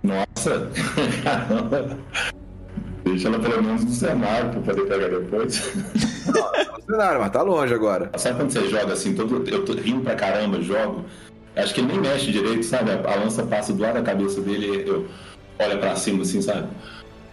[0.03, 0.71] Nossa!
[1.23, 1.99] Caramba!
[3.07, 5.73] Deixa ela pelo menos no cenário pra poder pegar depois.
[6.77, 8.11] No cenário, mas tá longe agora.
[8.17, 11.05] Sabe quando você joga assim, todo, eu tô rindo pra caramba, jogo.
[11.57, 12.91] Acho que ele nem mexe direito, sabe?
[12.91, 15.07] A, a lança passa do lado da cabeça dele e eu
[15.59, 16.69] olho pra cima assim, sabe?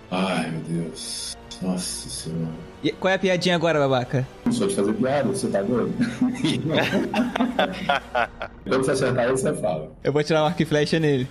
[0.10, 1.36] Ai, meu Deus.
[1.62, 2.54] Nossa senhora.
[2.84, 4.28] E qual é a piadinha agora, babaca?
[4.46, 5.94] Não sou de fazer piada, você tá doido?
[8.68, 9.92] Quando você acertar ele, você fala.
[10.04, 11.28] Eu vou tirar um arco e flecha nele.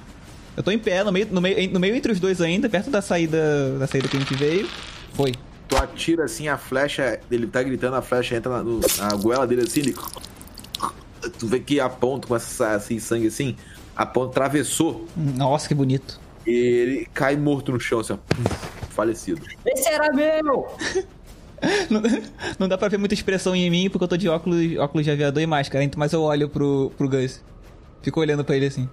[0.57, 2.91] Eu tô em pé, no meio, no meio, no meio entre os dois ainda, perto
[2.91, 4.69] da saída da saída que a gente veio.
[5.15, 5.33] Foi.
[5.69, 9.47] Tu atira assim, a flecha, ele tá gritando, a flecha entra na, no- na goela
[9.47, 9.95] dele assim, ele...
[11.38, 13.57] Tu vê que a ponta com essa, assim, sangue assim,
[13.95, 16.21] a ponta atravessou Nossa, que bonito.
[16.45, 18.19] e ele cai morto no chão, assim, ó,
[18.91, 19.41] falecido.
[19.65, 20.67] Esse era meu!
[21.88, 22.03] Não,
[22.59, 25.12] não dá pra ver muita expressão em mim porque eu tô de óculos, óculos de
[25.12, 27.41] aviador e máscara, então- mas eu olho pro, pro Gus.
[28.03, 28.88] Fico olhando pra ele assim.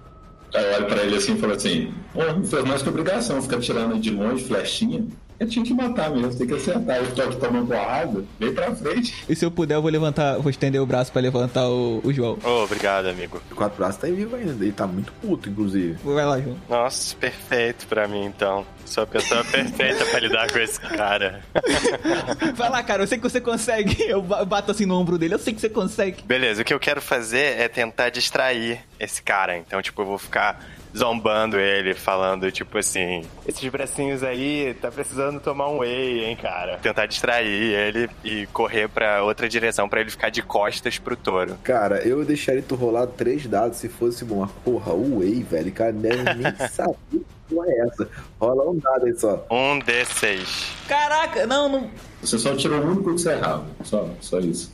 [0.54, 3.40] Aí eu olho pra ele assim e falo assim: Pô, não fez mais que obrigação
[3.42, 5.06] ficar tirando de longe, flechinha.
[5.40, 6.98] Eu tinha que matar mesmo, tem que acertar.
[6.98, 9.24] Eu tô aqui tomando porrada, vem pra frente.
[9.26, 12.12] E se eu puder, eu vou levantar, vou estender o braço pra levantar o, o
[12.12, 12.38] João.
[12.44, 13.40] Oh, obrigado, amigo.
[13.50, 15.96] O quatro braços tá vivo ainda, ele tá muito puto, inclusive.
[16.04, 16.56] Vai lá, João.
[16.68, 18.66] Nossa, perfeito pra mim, então.
[18.84, 21.40] Sou a pessoa perfeita pra lidar com esse cara.
[22.54, 24.02] Vai lá, cara, eu sei que você consegue.
[24.10, 26.22] Eu ba- bato assim no ombro dele, eu sei que você consegue.
[26.24, 29.56] Beleza, o que eu quero fazer é tentar distrair esse cara.
[29.56, 30.64] Então, tipo, eu vou ficar
[30.96, 36.78] zombando ele, falando tipo assim: esses bracinhos aí, tá precisando tomar um whey, hein, cara.
[36.78, 41.56] Tentar distrair ele e correr pra outra direção pra ele ficar de costas pro touro.
[41.62, 45.72] Cara, eu deixaria tu rolar três dados se fosse uma porra, o Whey, velho.
[45.72, 46.12] Cara, nem
[46.70, 48.08] saber que porra é essa.
[48.40, 49.46] Rola um dado aí só.
[49.50, 50.72] Um D6.
[50.88, 51.90] Caraca, não, não.
[52.20, 53.66] Você só tirou o único que você errava.
[53.84, 54.72] Só, só isso.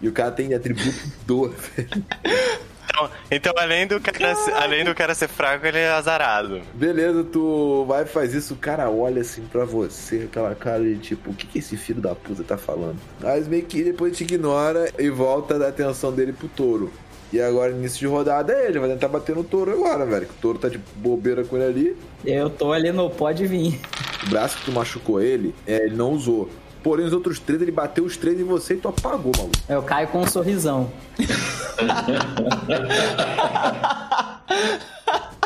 [0.00, 0.90] E o cara tem atributo
[1.26, 2.04] dor, velho.
[2.92, 6.60] Então, então além, do cara, ser- além do cara ser fraco, ele é azarado.
[6.74, 10.96] Beleza, tu vai e faz isso, o cara olha assim pra você, aquela cara de
[10.98, 12.96] tipo, o que, que esse filho da puta tá falando?
[13.20, 16.92] Mas meio que depois te ignora e volta da atenção dele pro touro.
[17.32, 20.26] E agora, início de rodada, é ele vai tentar bater no touro agora, velho.
[20.26, 21.96] que O touro tá de bobeira com ele ali.
[22.26, 23.80] Eu tô ali no pode vir.
[24.26, 26.50] O braço que tu machucou ele, é, ele não usou.
[26.82, 29.52] Porém, os outros três, ele bateu os três em você e tu apagou, maluco.
[29.68, 30.90] Eu caio com um sorrisão.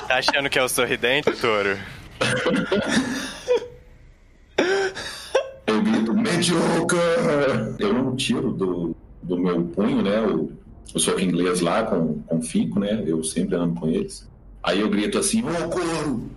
[0.08, 1.76] Tá achando que é o sorridente, touro?
[5.66, 6.98] Eu grito, mediocre!
[7.78, 10.20] Eu não tiro do, do meu punho, né?
[10.20, 10.50] O,
[10.94, 13.02] o soco inglês lá com, com finco, né?
[13.06, 14.26] Eu sempre ando com eles.
[14.62, 16.30] Aí eu grito assim, ô couro!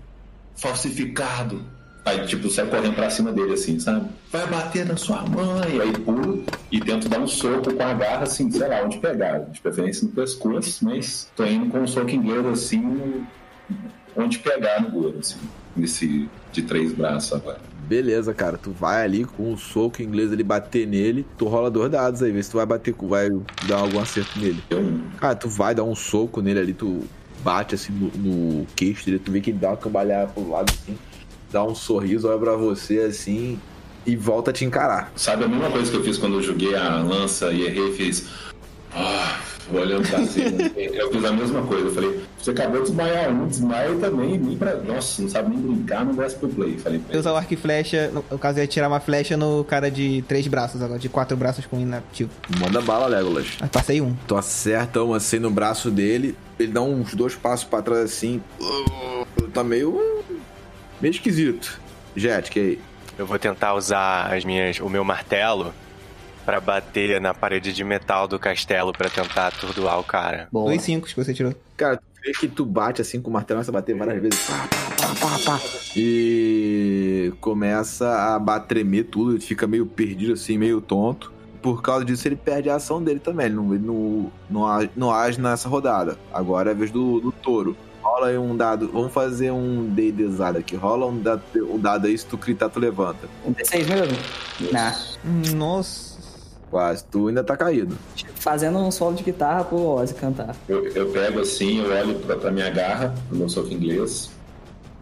[0.55, 1.78] Falsificado!
[2.09, 4.09] Aí, tipo, sai correndo pra cima dele assim, sabe?
[4.31, 5.79] Vai bater na sua mãe!
[5.79, 9.41] Aí pulo e tento dar um soco com a garra, assim, sei lá, onde pegar.
[9.41, 13.23] De preferência no pescoço, mas tô indo com um soco inglês assim,
[14.15, 15.37] onde pegar no gordo, assim.
[15.75, 17.59] Nesse de três braços agora.
[17.87, 18.57] Beleza, cara.
[18.57, 21.27] Tu vai ali com um soco inglês ele bater nele.
[21.37, 23.29] Tu rola dois dados aí, vê se tu vai bater, vai
[23.67, 24.63] dar algum acerto nele.
[25.19, 27.03] Cara, tu vai dar um soco nele ali, tu
[27.43, 30.73] bate assim no, no queixo dele, tu vê que ele dá uma cambalhada pro lado
[30.73, 30.97] assim,
[31.51, 33.59] dá um sorriso, olha pra você assim
[34.05, 35.11] e volta a te encarar.
[35.15, 38.27] Sabe a mesma coisa que eu fiz quando eu joguei a lança e errei, fiz.
[38.93, 39.39] Ah,
[39.71, 40.71] olhando pra cima.
[40.75, 41.87] eu fiz a mesma coisa.
[41.87, 44.75] Eu falei, você acabou de desmaiar um, desmaia também, nem pra.
[44.77, 46.77] Nossa, não sabe nem brincar, não gosta pro play.
[46.77, 49.91] Falei, Eu usar o arco e flecha, no, caso ia tirar uma flecha no cara
[49.91, 52.31] de três braços agora, de quatro braços com inativo.
[52.59, 53.57] Manda bala, Legolas.
[53.59, 54.15] Mas passei um.
[54.27, 58.41] Tu acerta um assim no braço dele, ele dá uns dois passos pra trás assim.
[59.53, 60.18] Tá meio.
[61.01, 61.79] Meio esquisito.
[62.15, 62.81] Jet, que aí?
[63.17, 65.73] Eu vou tentar usar as minhas, o meu martelo
[66.45, 70.47] pra bater na parede de metal do castelo pra tentar atordoar o cara.
[70.51, 70.67] Boa.
[70.67, 71.53] Dois cinco que você tirou.
[71.77, 74.47] Cara, tu vê que tu bate assim com o martelo, começa a bater várias vezes.
[74.47, 75.59] Pá, pá, pá, pá, pá.
[75.95, 81.31] E começa a ba- tremer tudo, ele fica meio perdido assim, meio tonto.
[81.61, 83.47] Por causa disso, ele perde a ação dele também.
[83.47, 86.17] Ele não, ele não, não, age, não age nessa rodada.
[86.33, 87.75] Agora é a vez do, do touro.
[88.01, 88.89] Rola aí um dado.
[88.91, 90.75] Vamos fazer um D&Dzado aqui.
[90.75, 93.27] Rola um dado, um dado aí, se tu gritar, tu levanta.
[93.45, 94.17] Um D6 mesmo?
[94.71, 94.95] Nah.
[95.55, 96.19] Nossa.
[96.69, 97.03] Quase.
[97.05, 97.97] Tu ainda tá caído.
[98.35, 100.55] Fazendo um solo de guitarra pro Ozzy cantar.
[100.67, 104.29] Eu, eu pego assim, eu olho pra, pra minha garra, pro meu soco inglês,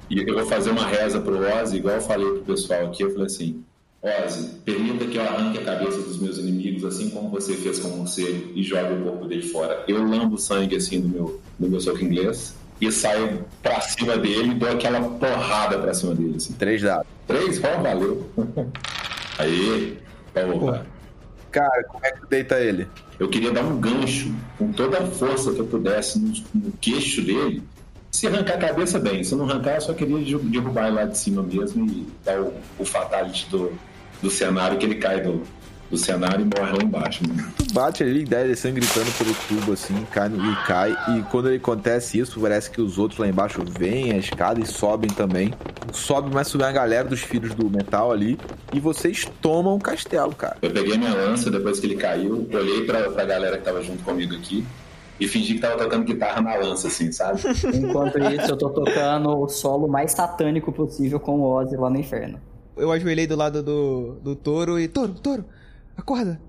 [0.10, 3.12] e eu vou fazer uma reza pro Ozzy, igual eu falei pro pessoal aqui, eu
[3.12, 3.64] falei assim,
[4.02, 7.90] Ozzy, permita que eu arranque a cabeça dos meus inimigos, assim como você fez com
[7.90, 9.84] o morcego, e jogue o corpo dele fora.
[9.88, 14.52] Eu lambo sangue assim do meu, do meu soco inglês, e saio pra cima dele
[14.52, 16.54] e dou aquela porrada pra cima dele, assim.
[16.54, 17.08] Três dados.
[17.26, 17.62] Três?
[17.64, 18.30] Ó, valeu.
[19.38, 19.98] Aí,
[20.34, 20.86] porra.
[21.52, 22.88] Cara, como é que tu deita ele?
[23.20, 27.22] Eu queria dar um gancho com toda a força que eu pudesse no, no queixo
[27.24, 27.64] dele.
[28.12, 29.24] Se arrancar a cabeça, bem.
[29.24, 32.40] Se não arrancar, eu só queria de- derrubar ele lá de cima mesmo e dar
[32.42, 33.72] o, o fatality do,
[34.22, 35.42] do cenário, que ele cai do,
[35.90, 37.24] do cenário e morre lá embaixo.
[37.28, 37.52] né?
[37.58, 40.98] Tu bate ali, dá ele sangue gritando pelo tubo assim, cai e cai.
[41.18, 44.66] E quando ele acontece isso, parece que os outros lá embaixo vêm a escada e
[44.66, 45.54] sobem também.
[45.94, 48.38] Sobe, mas subir a galera dos filhos do metal ali.
[48.74, 50.58] E vocês tomam o castelo, cara.
[50.62, 54.04] Eu peguei minha lança depois que ele caiu, olhei pra, pra galera que tava junto
[54.04, 54.66] comigo aqui
[55.20, 57.42] e fingi que tava tocando guitarra na lança, assim, sabe?
[57.74, 61.98] Enquanto isso, eu tô tocando o solo mais satânico possível com o Ozzy lá no
[61.98, 62.40] inferno.
[62.76, 64.88] Eu ajoelhei do lado do, do touro e.
[64.88, 65.46] Touro, touro,
[65.98, 66.40] acorda.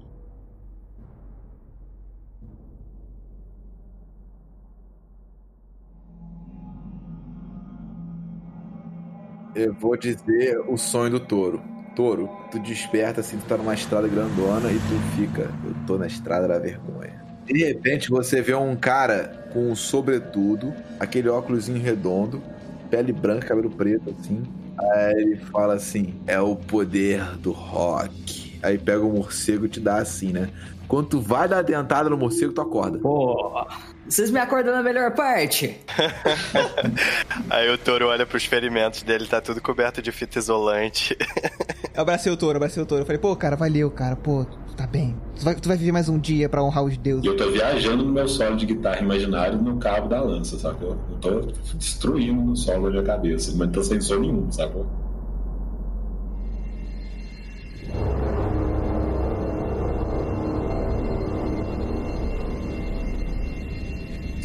[9.55, 11.61] Eu vou dizer o sonho do touro.
[11.97, 16.07] Touro, tu desperta assim, tu tá numa estrada grandona e tu fica, eu tô na
[16.07, 17.27] estrada da vergonha.
[17.45, 22.41] De repente você vê um cara com um sobretudo, aquele óculos redondo,
[22.89, 24.45] pele branca, cabelo preto assim.
[24.79, 28.38] Aí ele fala assim: é o poder do rock.
[28.63, 30.49] Aí pega o morcego e te dá assim, né?
[30.89, 32.99] Quando tu vai dar a dentada no morcego, tu acorda.
[32.99, 33.63] Pô,
[34.09, 35.77] vocês me acordam na melhor parte.
[37.51, 41.15] Aí o touro olha pros ferimentos dele, tá tudo coberto de fita isolante.
[41.95, 43.03] Eu abracei o touro, abracei o touro.
[43.03, 44.47] Eu falei, pô, cara, valeu, cara, pô.
[44.77, 45.17] Tá bem.
[45.37, 47.25] Tu vai, tu vai viver mais um dia pra honrar os E deuses.
[47.27, 50.97] eu tô viajando no meu solo de guitarra imaginário no cabo da lança, sacou?
[51.11, 51.41] Eu tô
[51.75, 54.87] destruindo no solo da cabeça, mas não tô sem som nenhum, sacou?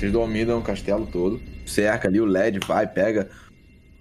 [0.04, 1.40] Vocês dominam o castelo todo.
[1.66, 3.30] Cerca ali, o LED vai, pega.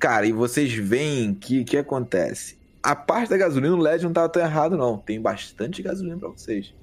[0.00, 2.58] Cara, e vocês veem que que acontece?
[2.82, 4.98] A parte da gasolina, o LED não tava tão errado, não.
[4.98, 6.74] Tem bastante gasolina pra vocês.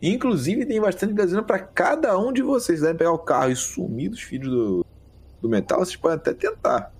[0.00, 2.80] Inclusive, tem bastante gasolina pra cada um de vocês.
[2.80, 4.86] Devem pegar o carro e sumir dos filhos do,
[5.42, 6.90] do metal, vocês podem até tentar.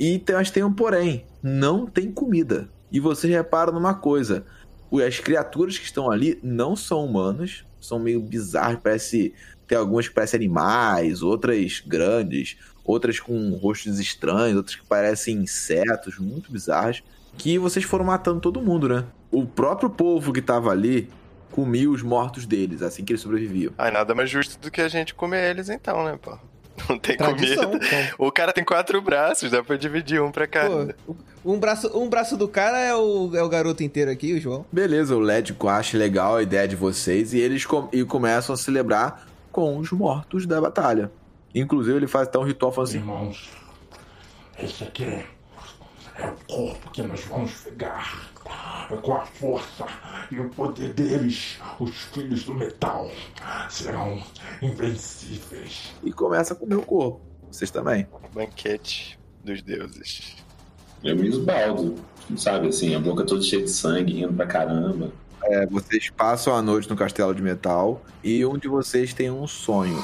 [0.00, 2.68] E tem, mas tem um porém: não tem comida.
[2.90, 4.44] E vocês reparam numa coisa:
[5.06, 9.32] as criaturas que estão ali não são humanas, são meio bizarras, parece.
[9.72, 16.18] Tem algumas que parecem animais, outras grandes, outras com rostos estranhos, outras que parecem insetos,
[16.18, 17.02] muito bizarras.
[17.38, 19.02] Que vocês foram matando todo mundo, né?
[19.30, 21.08] O próprio povo que tava ali
[21.50, 23.72] comia os mortos deles, assim que eles sobreviviam.
[23.78, 26.36] Ah, nada mais justo do que a gente comer eles então, né, pô?
[26.90, 27.70] Não tem Tradição.
[27.70, 27.86] comida.
[28.18, 28.26] pô.
[28.26, 30.94] O cara tem quatro braços, dá pra dividir um pra cada.
[31.06, 34.40] Pô, um braço, um braço do cara é o, é o garoto inteiro aqui, o
[34.40, 34.66] João.
[34.70, 38.58] Beleza, o LED acha legal a ideia de vocês e eles com- e começam a
[38.58, 41.12] celebrar com os mortos da batalha.
[41.54, 43.50] Inclusive, ele faz até um ritual falando assim: Irmãos,
[44.58, 48.32] esse aqui é o corpo que nós vamos pegar.
[49.02, 49.86] Com a força
[50.30, 53.08] e o poder deles, os filhos do metal
[53.70, 54.22] serão
[54.60, 55.92] invencíveis.
[56.02, 57.20] e começa a comer o corpo.
[57.50, 58.06] Vocês também.
[58.34, 60.36] Banquete dos deuses.
[61.02, 61.96] Eu me esbaldo,
[62.36, 65.10] sabe assim, a boca toda cheia de sangue, rindo pra caramba.
[65.44, 69.46] É, vocês passam a noite no castelo de metal e um de vocês tem um
[69.46, 69.98] sonho.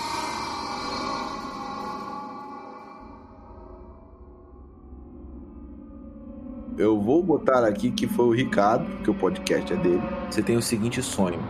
[6.76, 10.02] Eu vou botar aqui que foi o Ricardo, que o podcast é dele.
[10.30, 11.40] Você tem o seguinte sonho.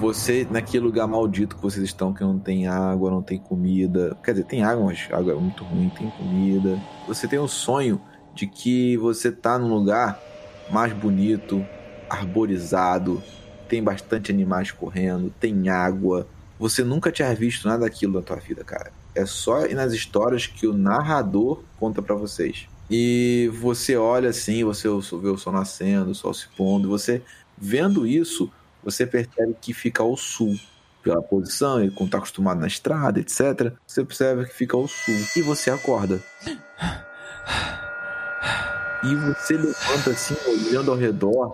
[0.00, 4.16] Você, naquele lugar maldito que vocês estão, que não tem água, não tem comida.
[4.22, 6.80] Quer dizer, tem água, mas água é muito ruim, tem comida.
[7.06, 8.00] Você tem o sonho
[8.34, 10.20] de que você tá num lugar
[10.70, 11.64] mais bonito,
[12.08, 13.22] arborizado,
[13.68, 16.26] tem bastante animais correndo, tem água.
[16.58, 18.92] Você nunca tinha visto nada daquilo na tua vida, cara.
[19.14, 22.66] É só nas histórias que o narrador conta pra vocês.
[22.90, 27.22] E você olha assim, você vê o sol nascendo, o sol se pondo, você
[27.56, 28.50] vendo isso,
[28.82, 30.58] você percebe que fica ao sul.
[31.02, 33.74] Pela posição, e como tá acostumado na estrada, etc.
[33.86, 35.14] Você percebe que fica ao sul.
[35.36, 36.18] E você acorda.
[39.02, 41.52] E você levanta assim, olhando ao redor,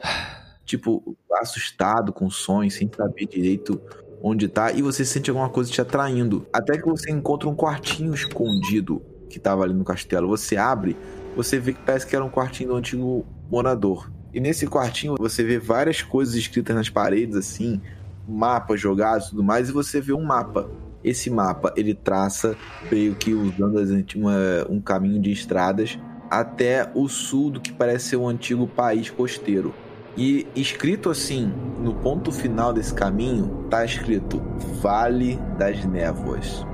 [0.70, 3.80] tipo, assustado com o sonho, sem saber direito
[4.22, 6.46] onde tá, e você sente alguma coisa te atraindo.
[6.52, 10.28] Até que você encontra um quartinho escondido que tava ali no castelo.
[10.28, 10.96] Você abre,
[11.34, 14.10] você vê que parece que era um quartinho do antigo morador.
[14.32, 17.80] E nesse quartinho você vê várias coisas escritas nas paredes, assim,
[18.28, 20.70] mapas jogados e tudo mais, e você vê um mapa.
[21.02, 22.54] Esse mapa ele traça
[22.90, 25.98] meio que usando as uma- um caminho de estradas
[26.30, 29.74] até o sul do que parece ser um antigo país costeiro.
[30.16, 34.42] E escrito assim, no ponto final desse caminho, tá escrito
[34.80, 36.66] Vale das Névoas.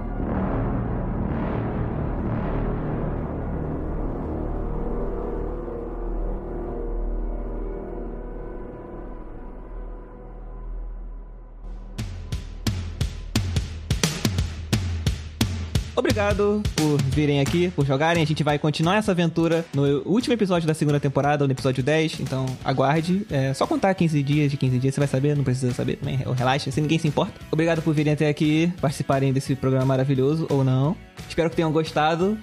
[15.96, 18.22] Obrigado por virem aqui, por jogarem.
[18.22, 22.20] A gente vai continuar essa aventura no último episódio da segunda temporada, no episódio 10.
[22.20, 23.26] Então, aguarde.
[23.30, 26.18] É só contar 15 dias, de 15 dias você vai saber, não precisa saber também.
[26.36, 27.32] Relaxa, assim ninguém se importa.
[27.50, 30.94] Obrigado por virem até aqui, participarem desse programa maravilhoso, ou não.
[31.28, 32.36] Espero que tenham gostado.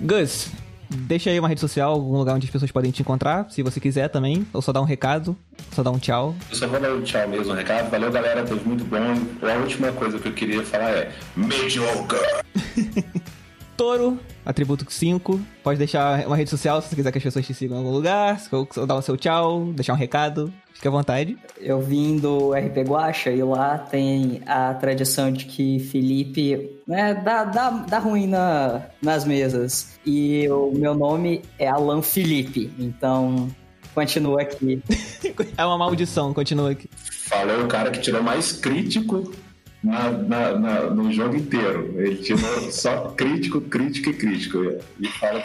[0.00, 0.48] Gus,
[0.90, 3.80] deixa aí uma rede social, algum lugar onde as pessoas podem te encontrar, se você
[3.80, 4.46] quiser também.
[4.52, 5.36] Ou só dar um recado,
[5.72, 6.34] só dar um tchau.
[6.50, 7.90] Eu só vou dar um tchau mesmo, recado.
[7.90, 9.46] Valeu, galera, teve muito bom.
[9.46, 12.18] A última coisa que eu queria falar é Mediocre!
[13.76, 15.40] Toro, atributo 5.
[15.62, 17.92] Pode deixar uma rede social se você quiser que as pessoas te sigam em algum
[17.92, 20.52] lugar, ou dar o seu tchau, deixar um recado.
[20.72, 21.36] Fique à vontade.
[21.58, 27.44] Eu vim do RP Guacha e lá tem a tradição de que Felipe né, dá,
[27.44, 29.98] dá, dá ruim na, nas mesas.
[30.04, 33.48] E o meu nome é Alan Felipe, então
[33.94, 34.82] continua aqui.
[35.58, 36.88] É uma maldição, continua aqui.
[37.28, 39.32] Falou o cara que tirou mais crítico
[39.82, 41.94] na, na- na- no jogo inteiro.
[41.96, 42.38] Ele tirou
[42.72, 44.58] só crítico, crítico e crítico.
[45.00, 45.42] E fala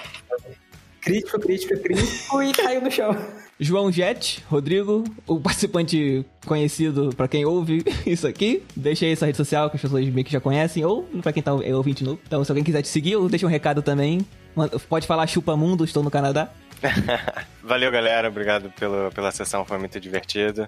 [1.02, 3.16] Crítico, crítico, crítico e caiu no chão.
[3.60, 8.64] João Jet, Rodrigo, o participante conhecido pra quem ouve isso aqui.
[8.76, 11.44] Deixa aí sua rede social que as pessoas meio que já conhecem, ou pra quem
[11.44, 12.20] tá é ouvinte novo.
[12.26, 14.26] Então, se alguém quiser te seguir, ou deixa um recado também.
[14.90, 16.50] Pode falar chupa mundo, estou no Canadá.
[17.64, 18.28] Valeu, galera.
[18.30, 20.68] Obrigado pelo, pela sessão, foi muito divertido.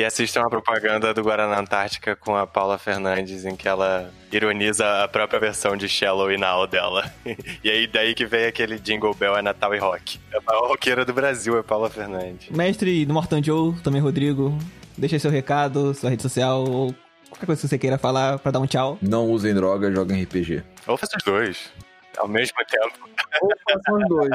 [0.00, 5.04] E assistam a propaganda do Guaraná Antártica com a Paula Fernandes, em que ela ironiza
[5.04, 7.12] a própria versão de Shallow e Now dela.
[7.62, 10.18] e aí daí que vem aquele Jingle Bell é Natal e Rock.
[10.34, 12.48] A maior roqueira do Brasil é Paula Fernandes.
[12.48, 14.58] Mestre do Morton Joe, também Rodrigo,
[14.96, 16.94] deixa seu recado, sua rede social ou
[17.28, 18.96] qualquer coisa que você queira falar pra dar um tchau.
[19.02, 20.62] Não usem droga, joguem RPG.
[20.86, 21.70] Ou faça os dois.
[22.18, 23.08] Ao mesmo tempo.
[23.40, 24.30] Ou façam os dois.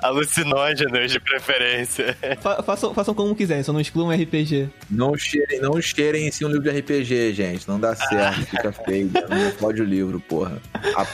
[0.00, 2.16] Alucinógenos de preferência.
[2.40, 4.70] Fa façam, façam como quiserem, só não excluam RPG.
[4.90, 7.68] Não cheirem, não cheirem em si um livro de RPG, gente.
[7.68, 9.10] Não dá certo, fica feio.
[9.28, 10.60] Não pode o livro, porra.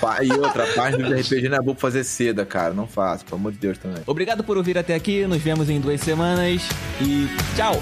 [0.01, 2.45] Pa- E outra, a parte do livro de RPG não é boa pra fazer seda,
[2.45, 2.75] cara.
[2.75, 4.03] Não faça, pelo amor de Deus também.
[4.07, 6.63] Obrigado por ouvir até aqui, nos vemos em duas semanas
[7.01, 7.27] e
[7.57, 7.81] tchau!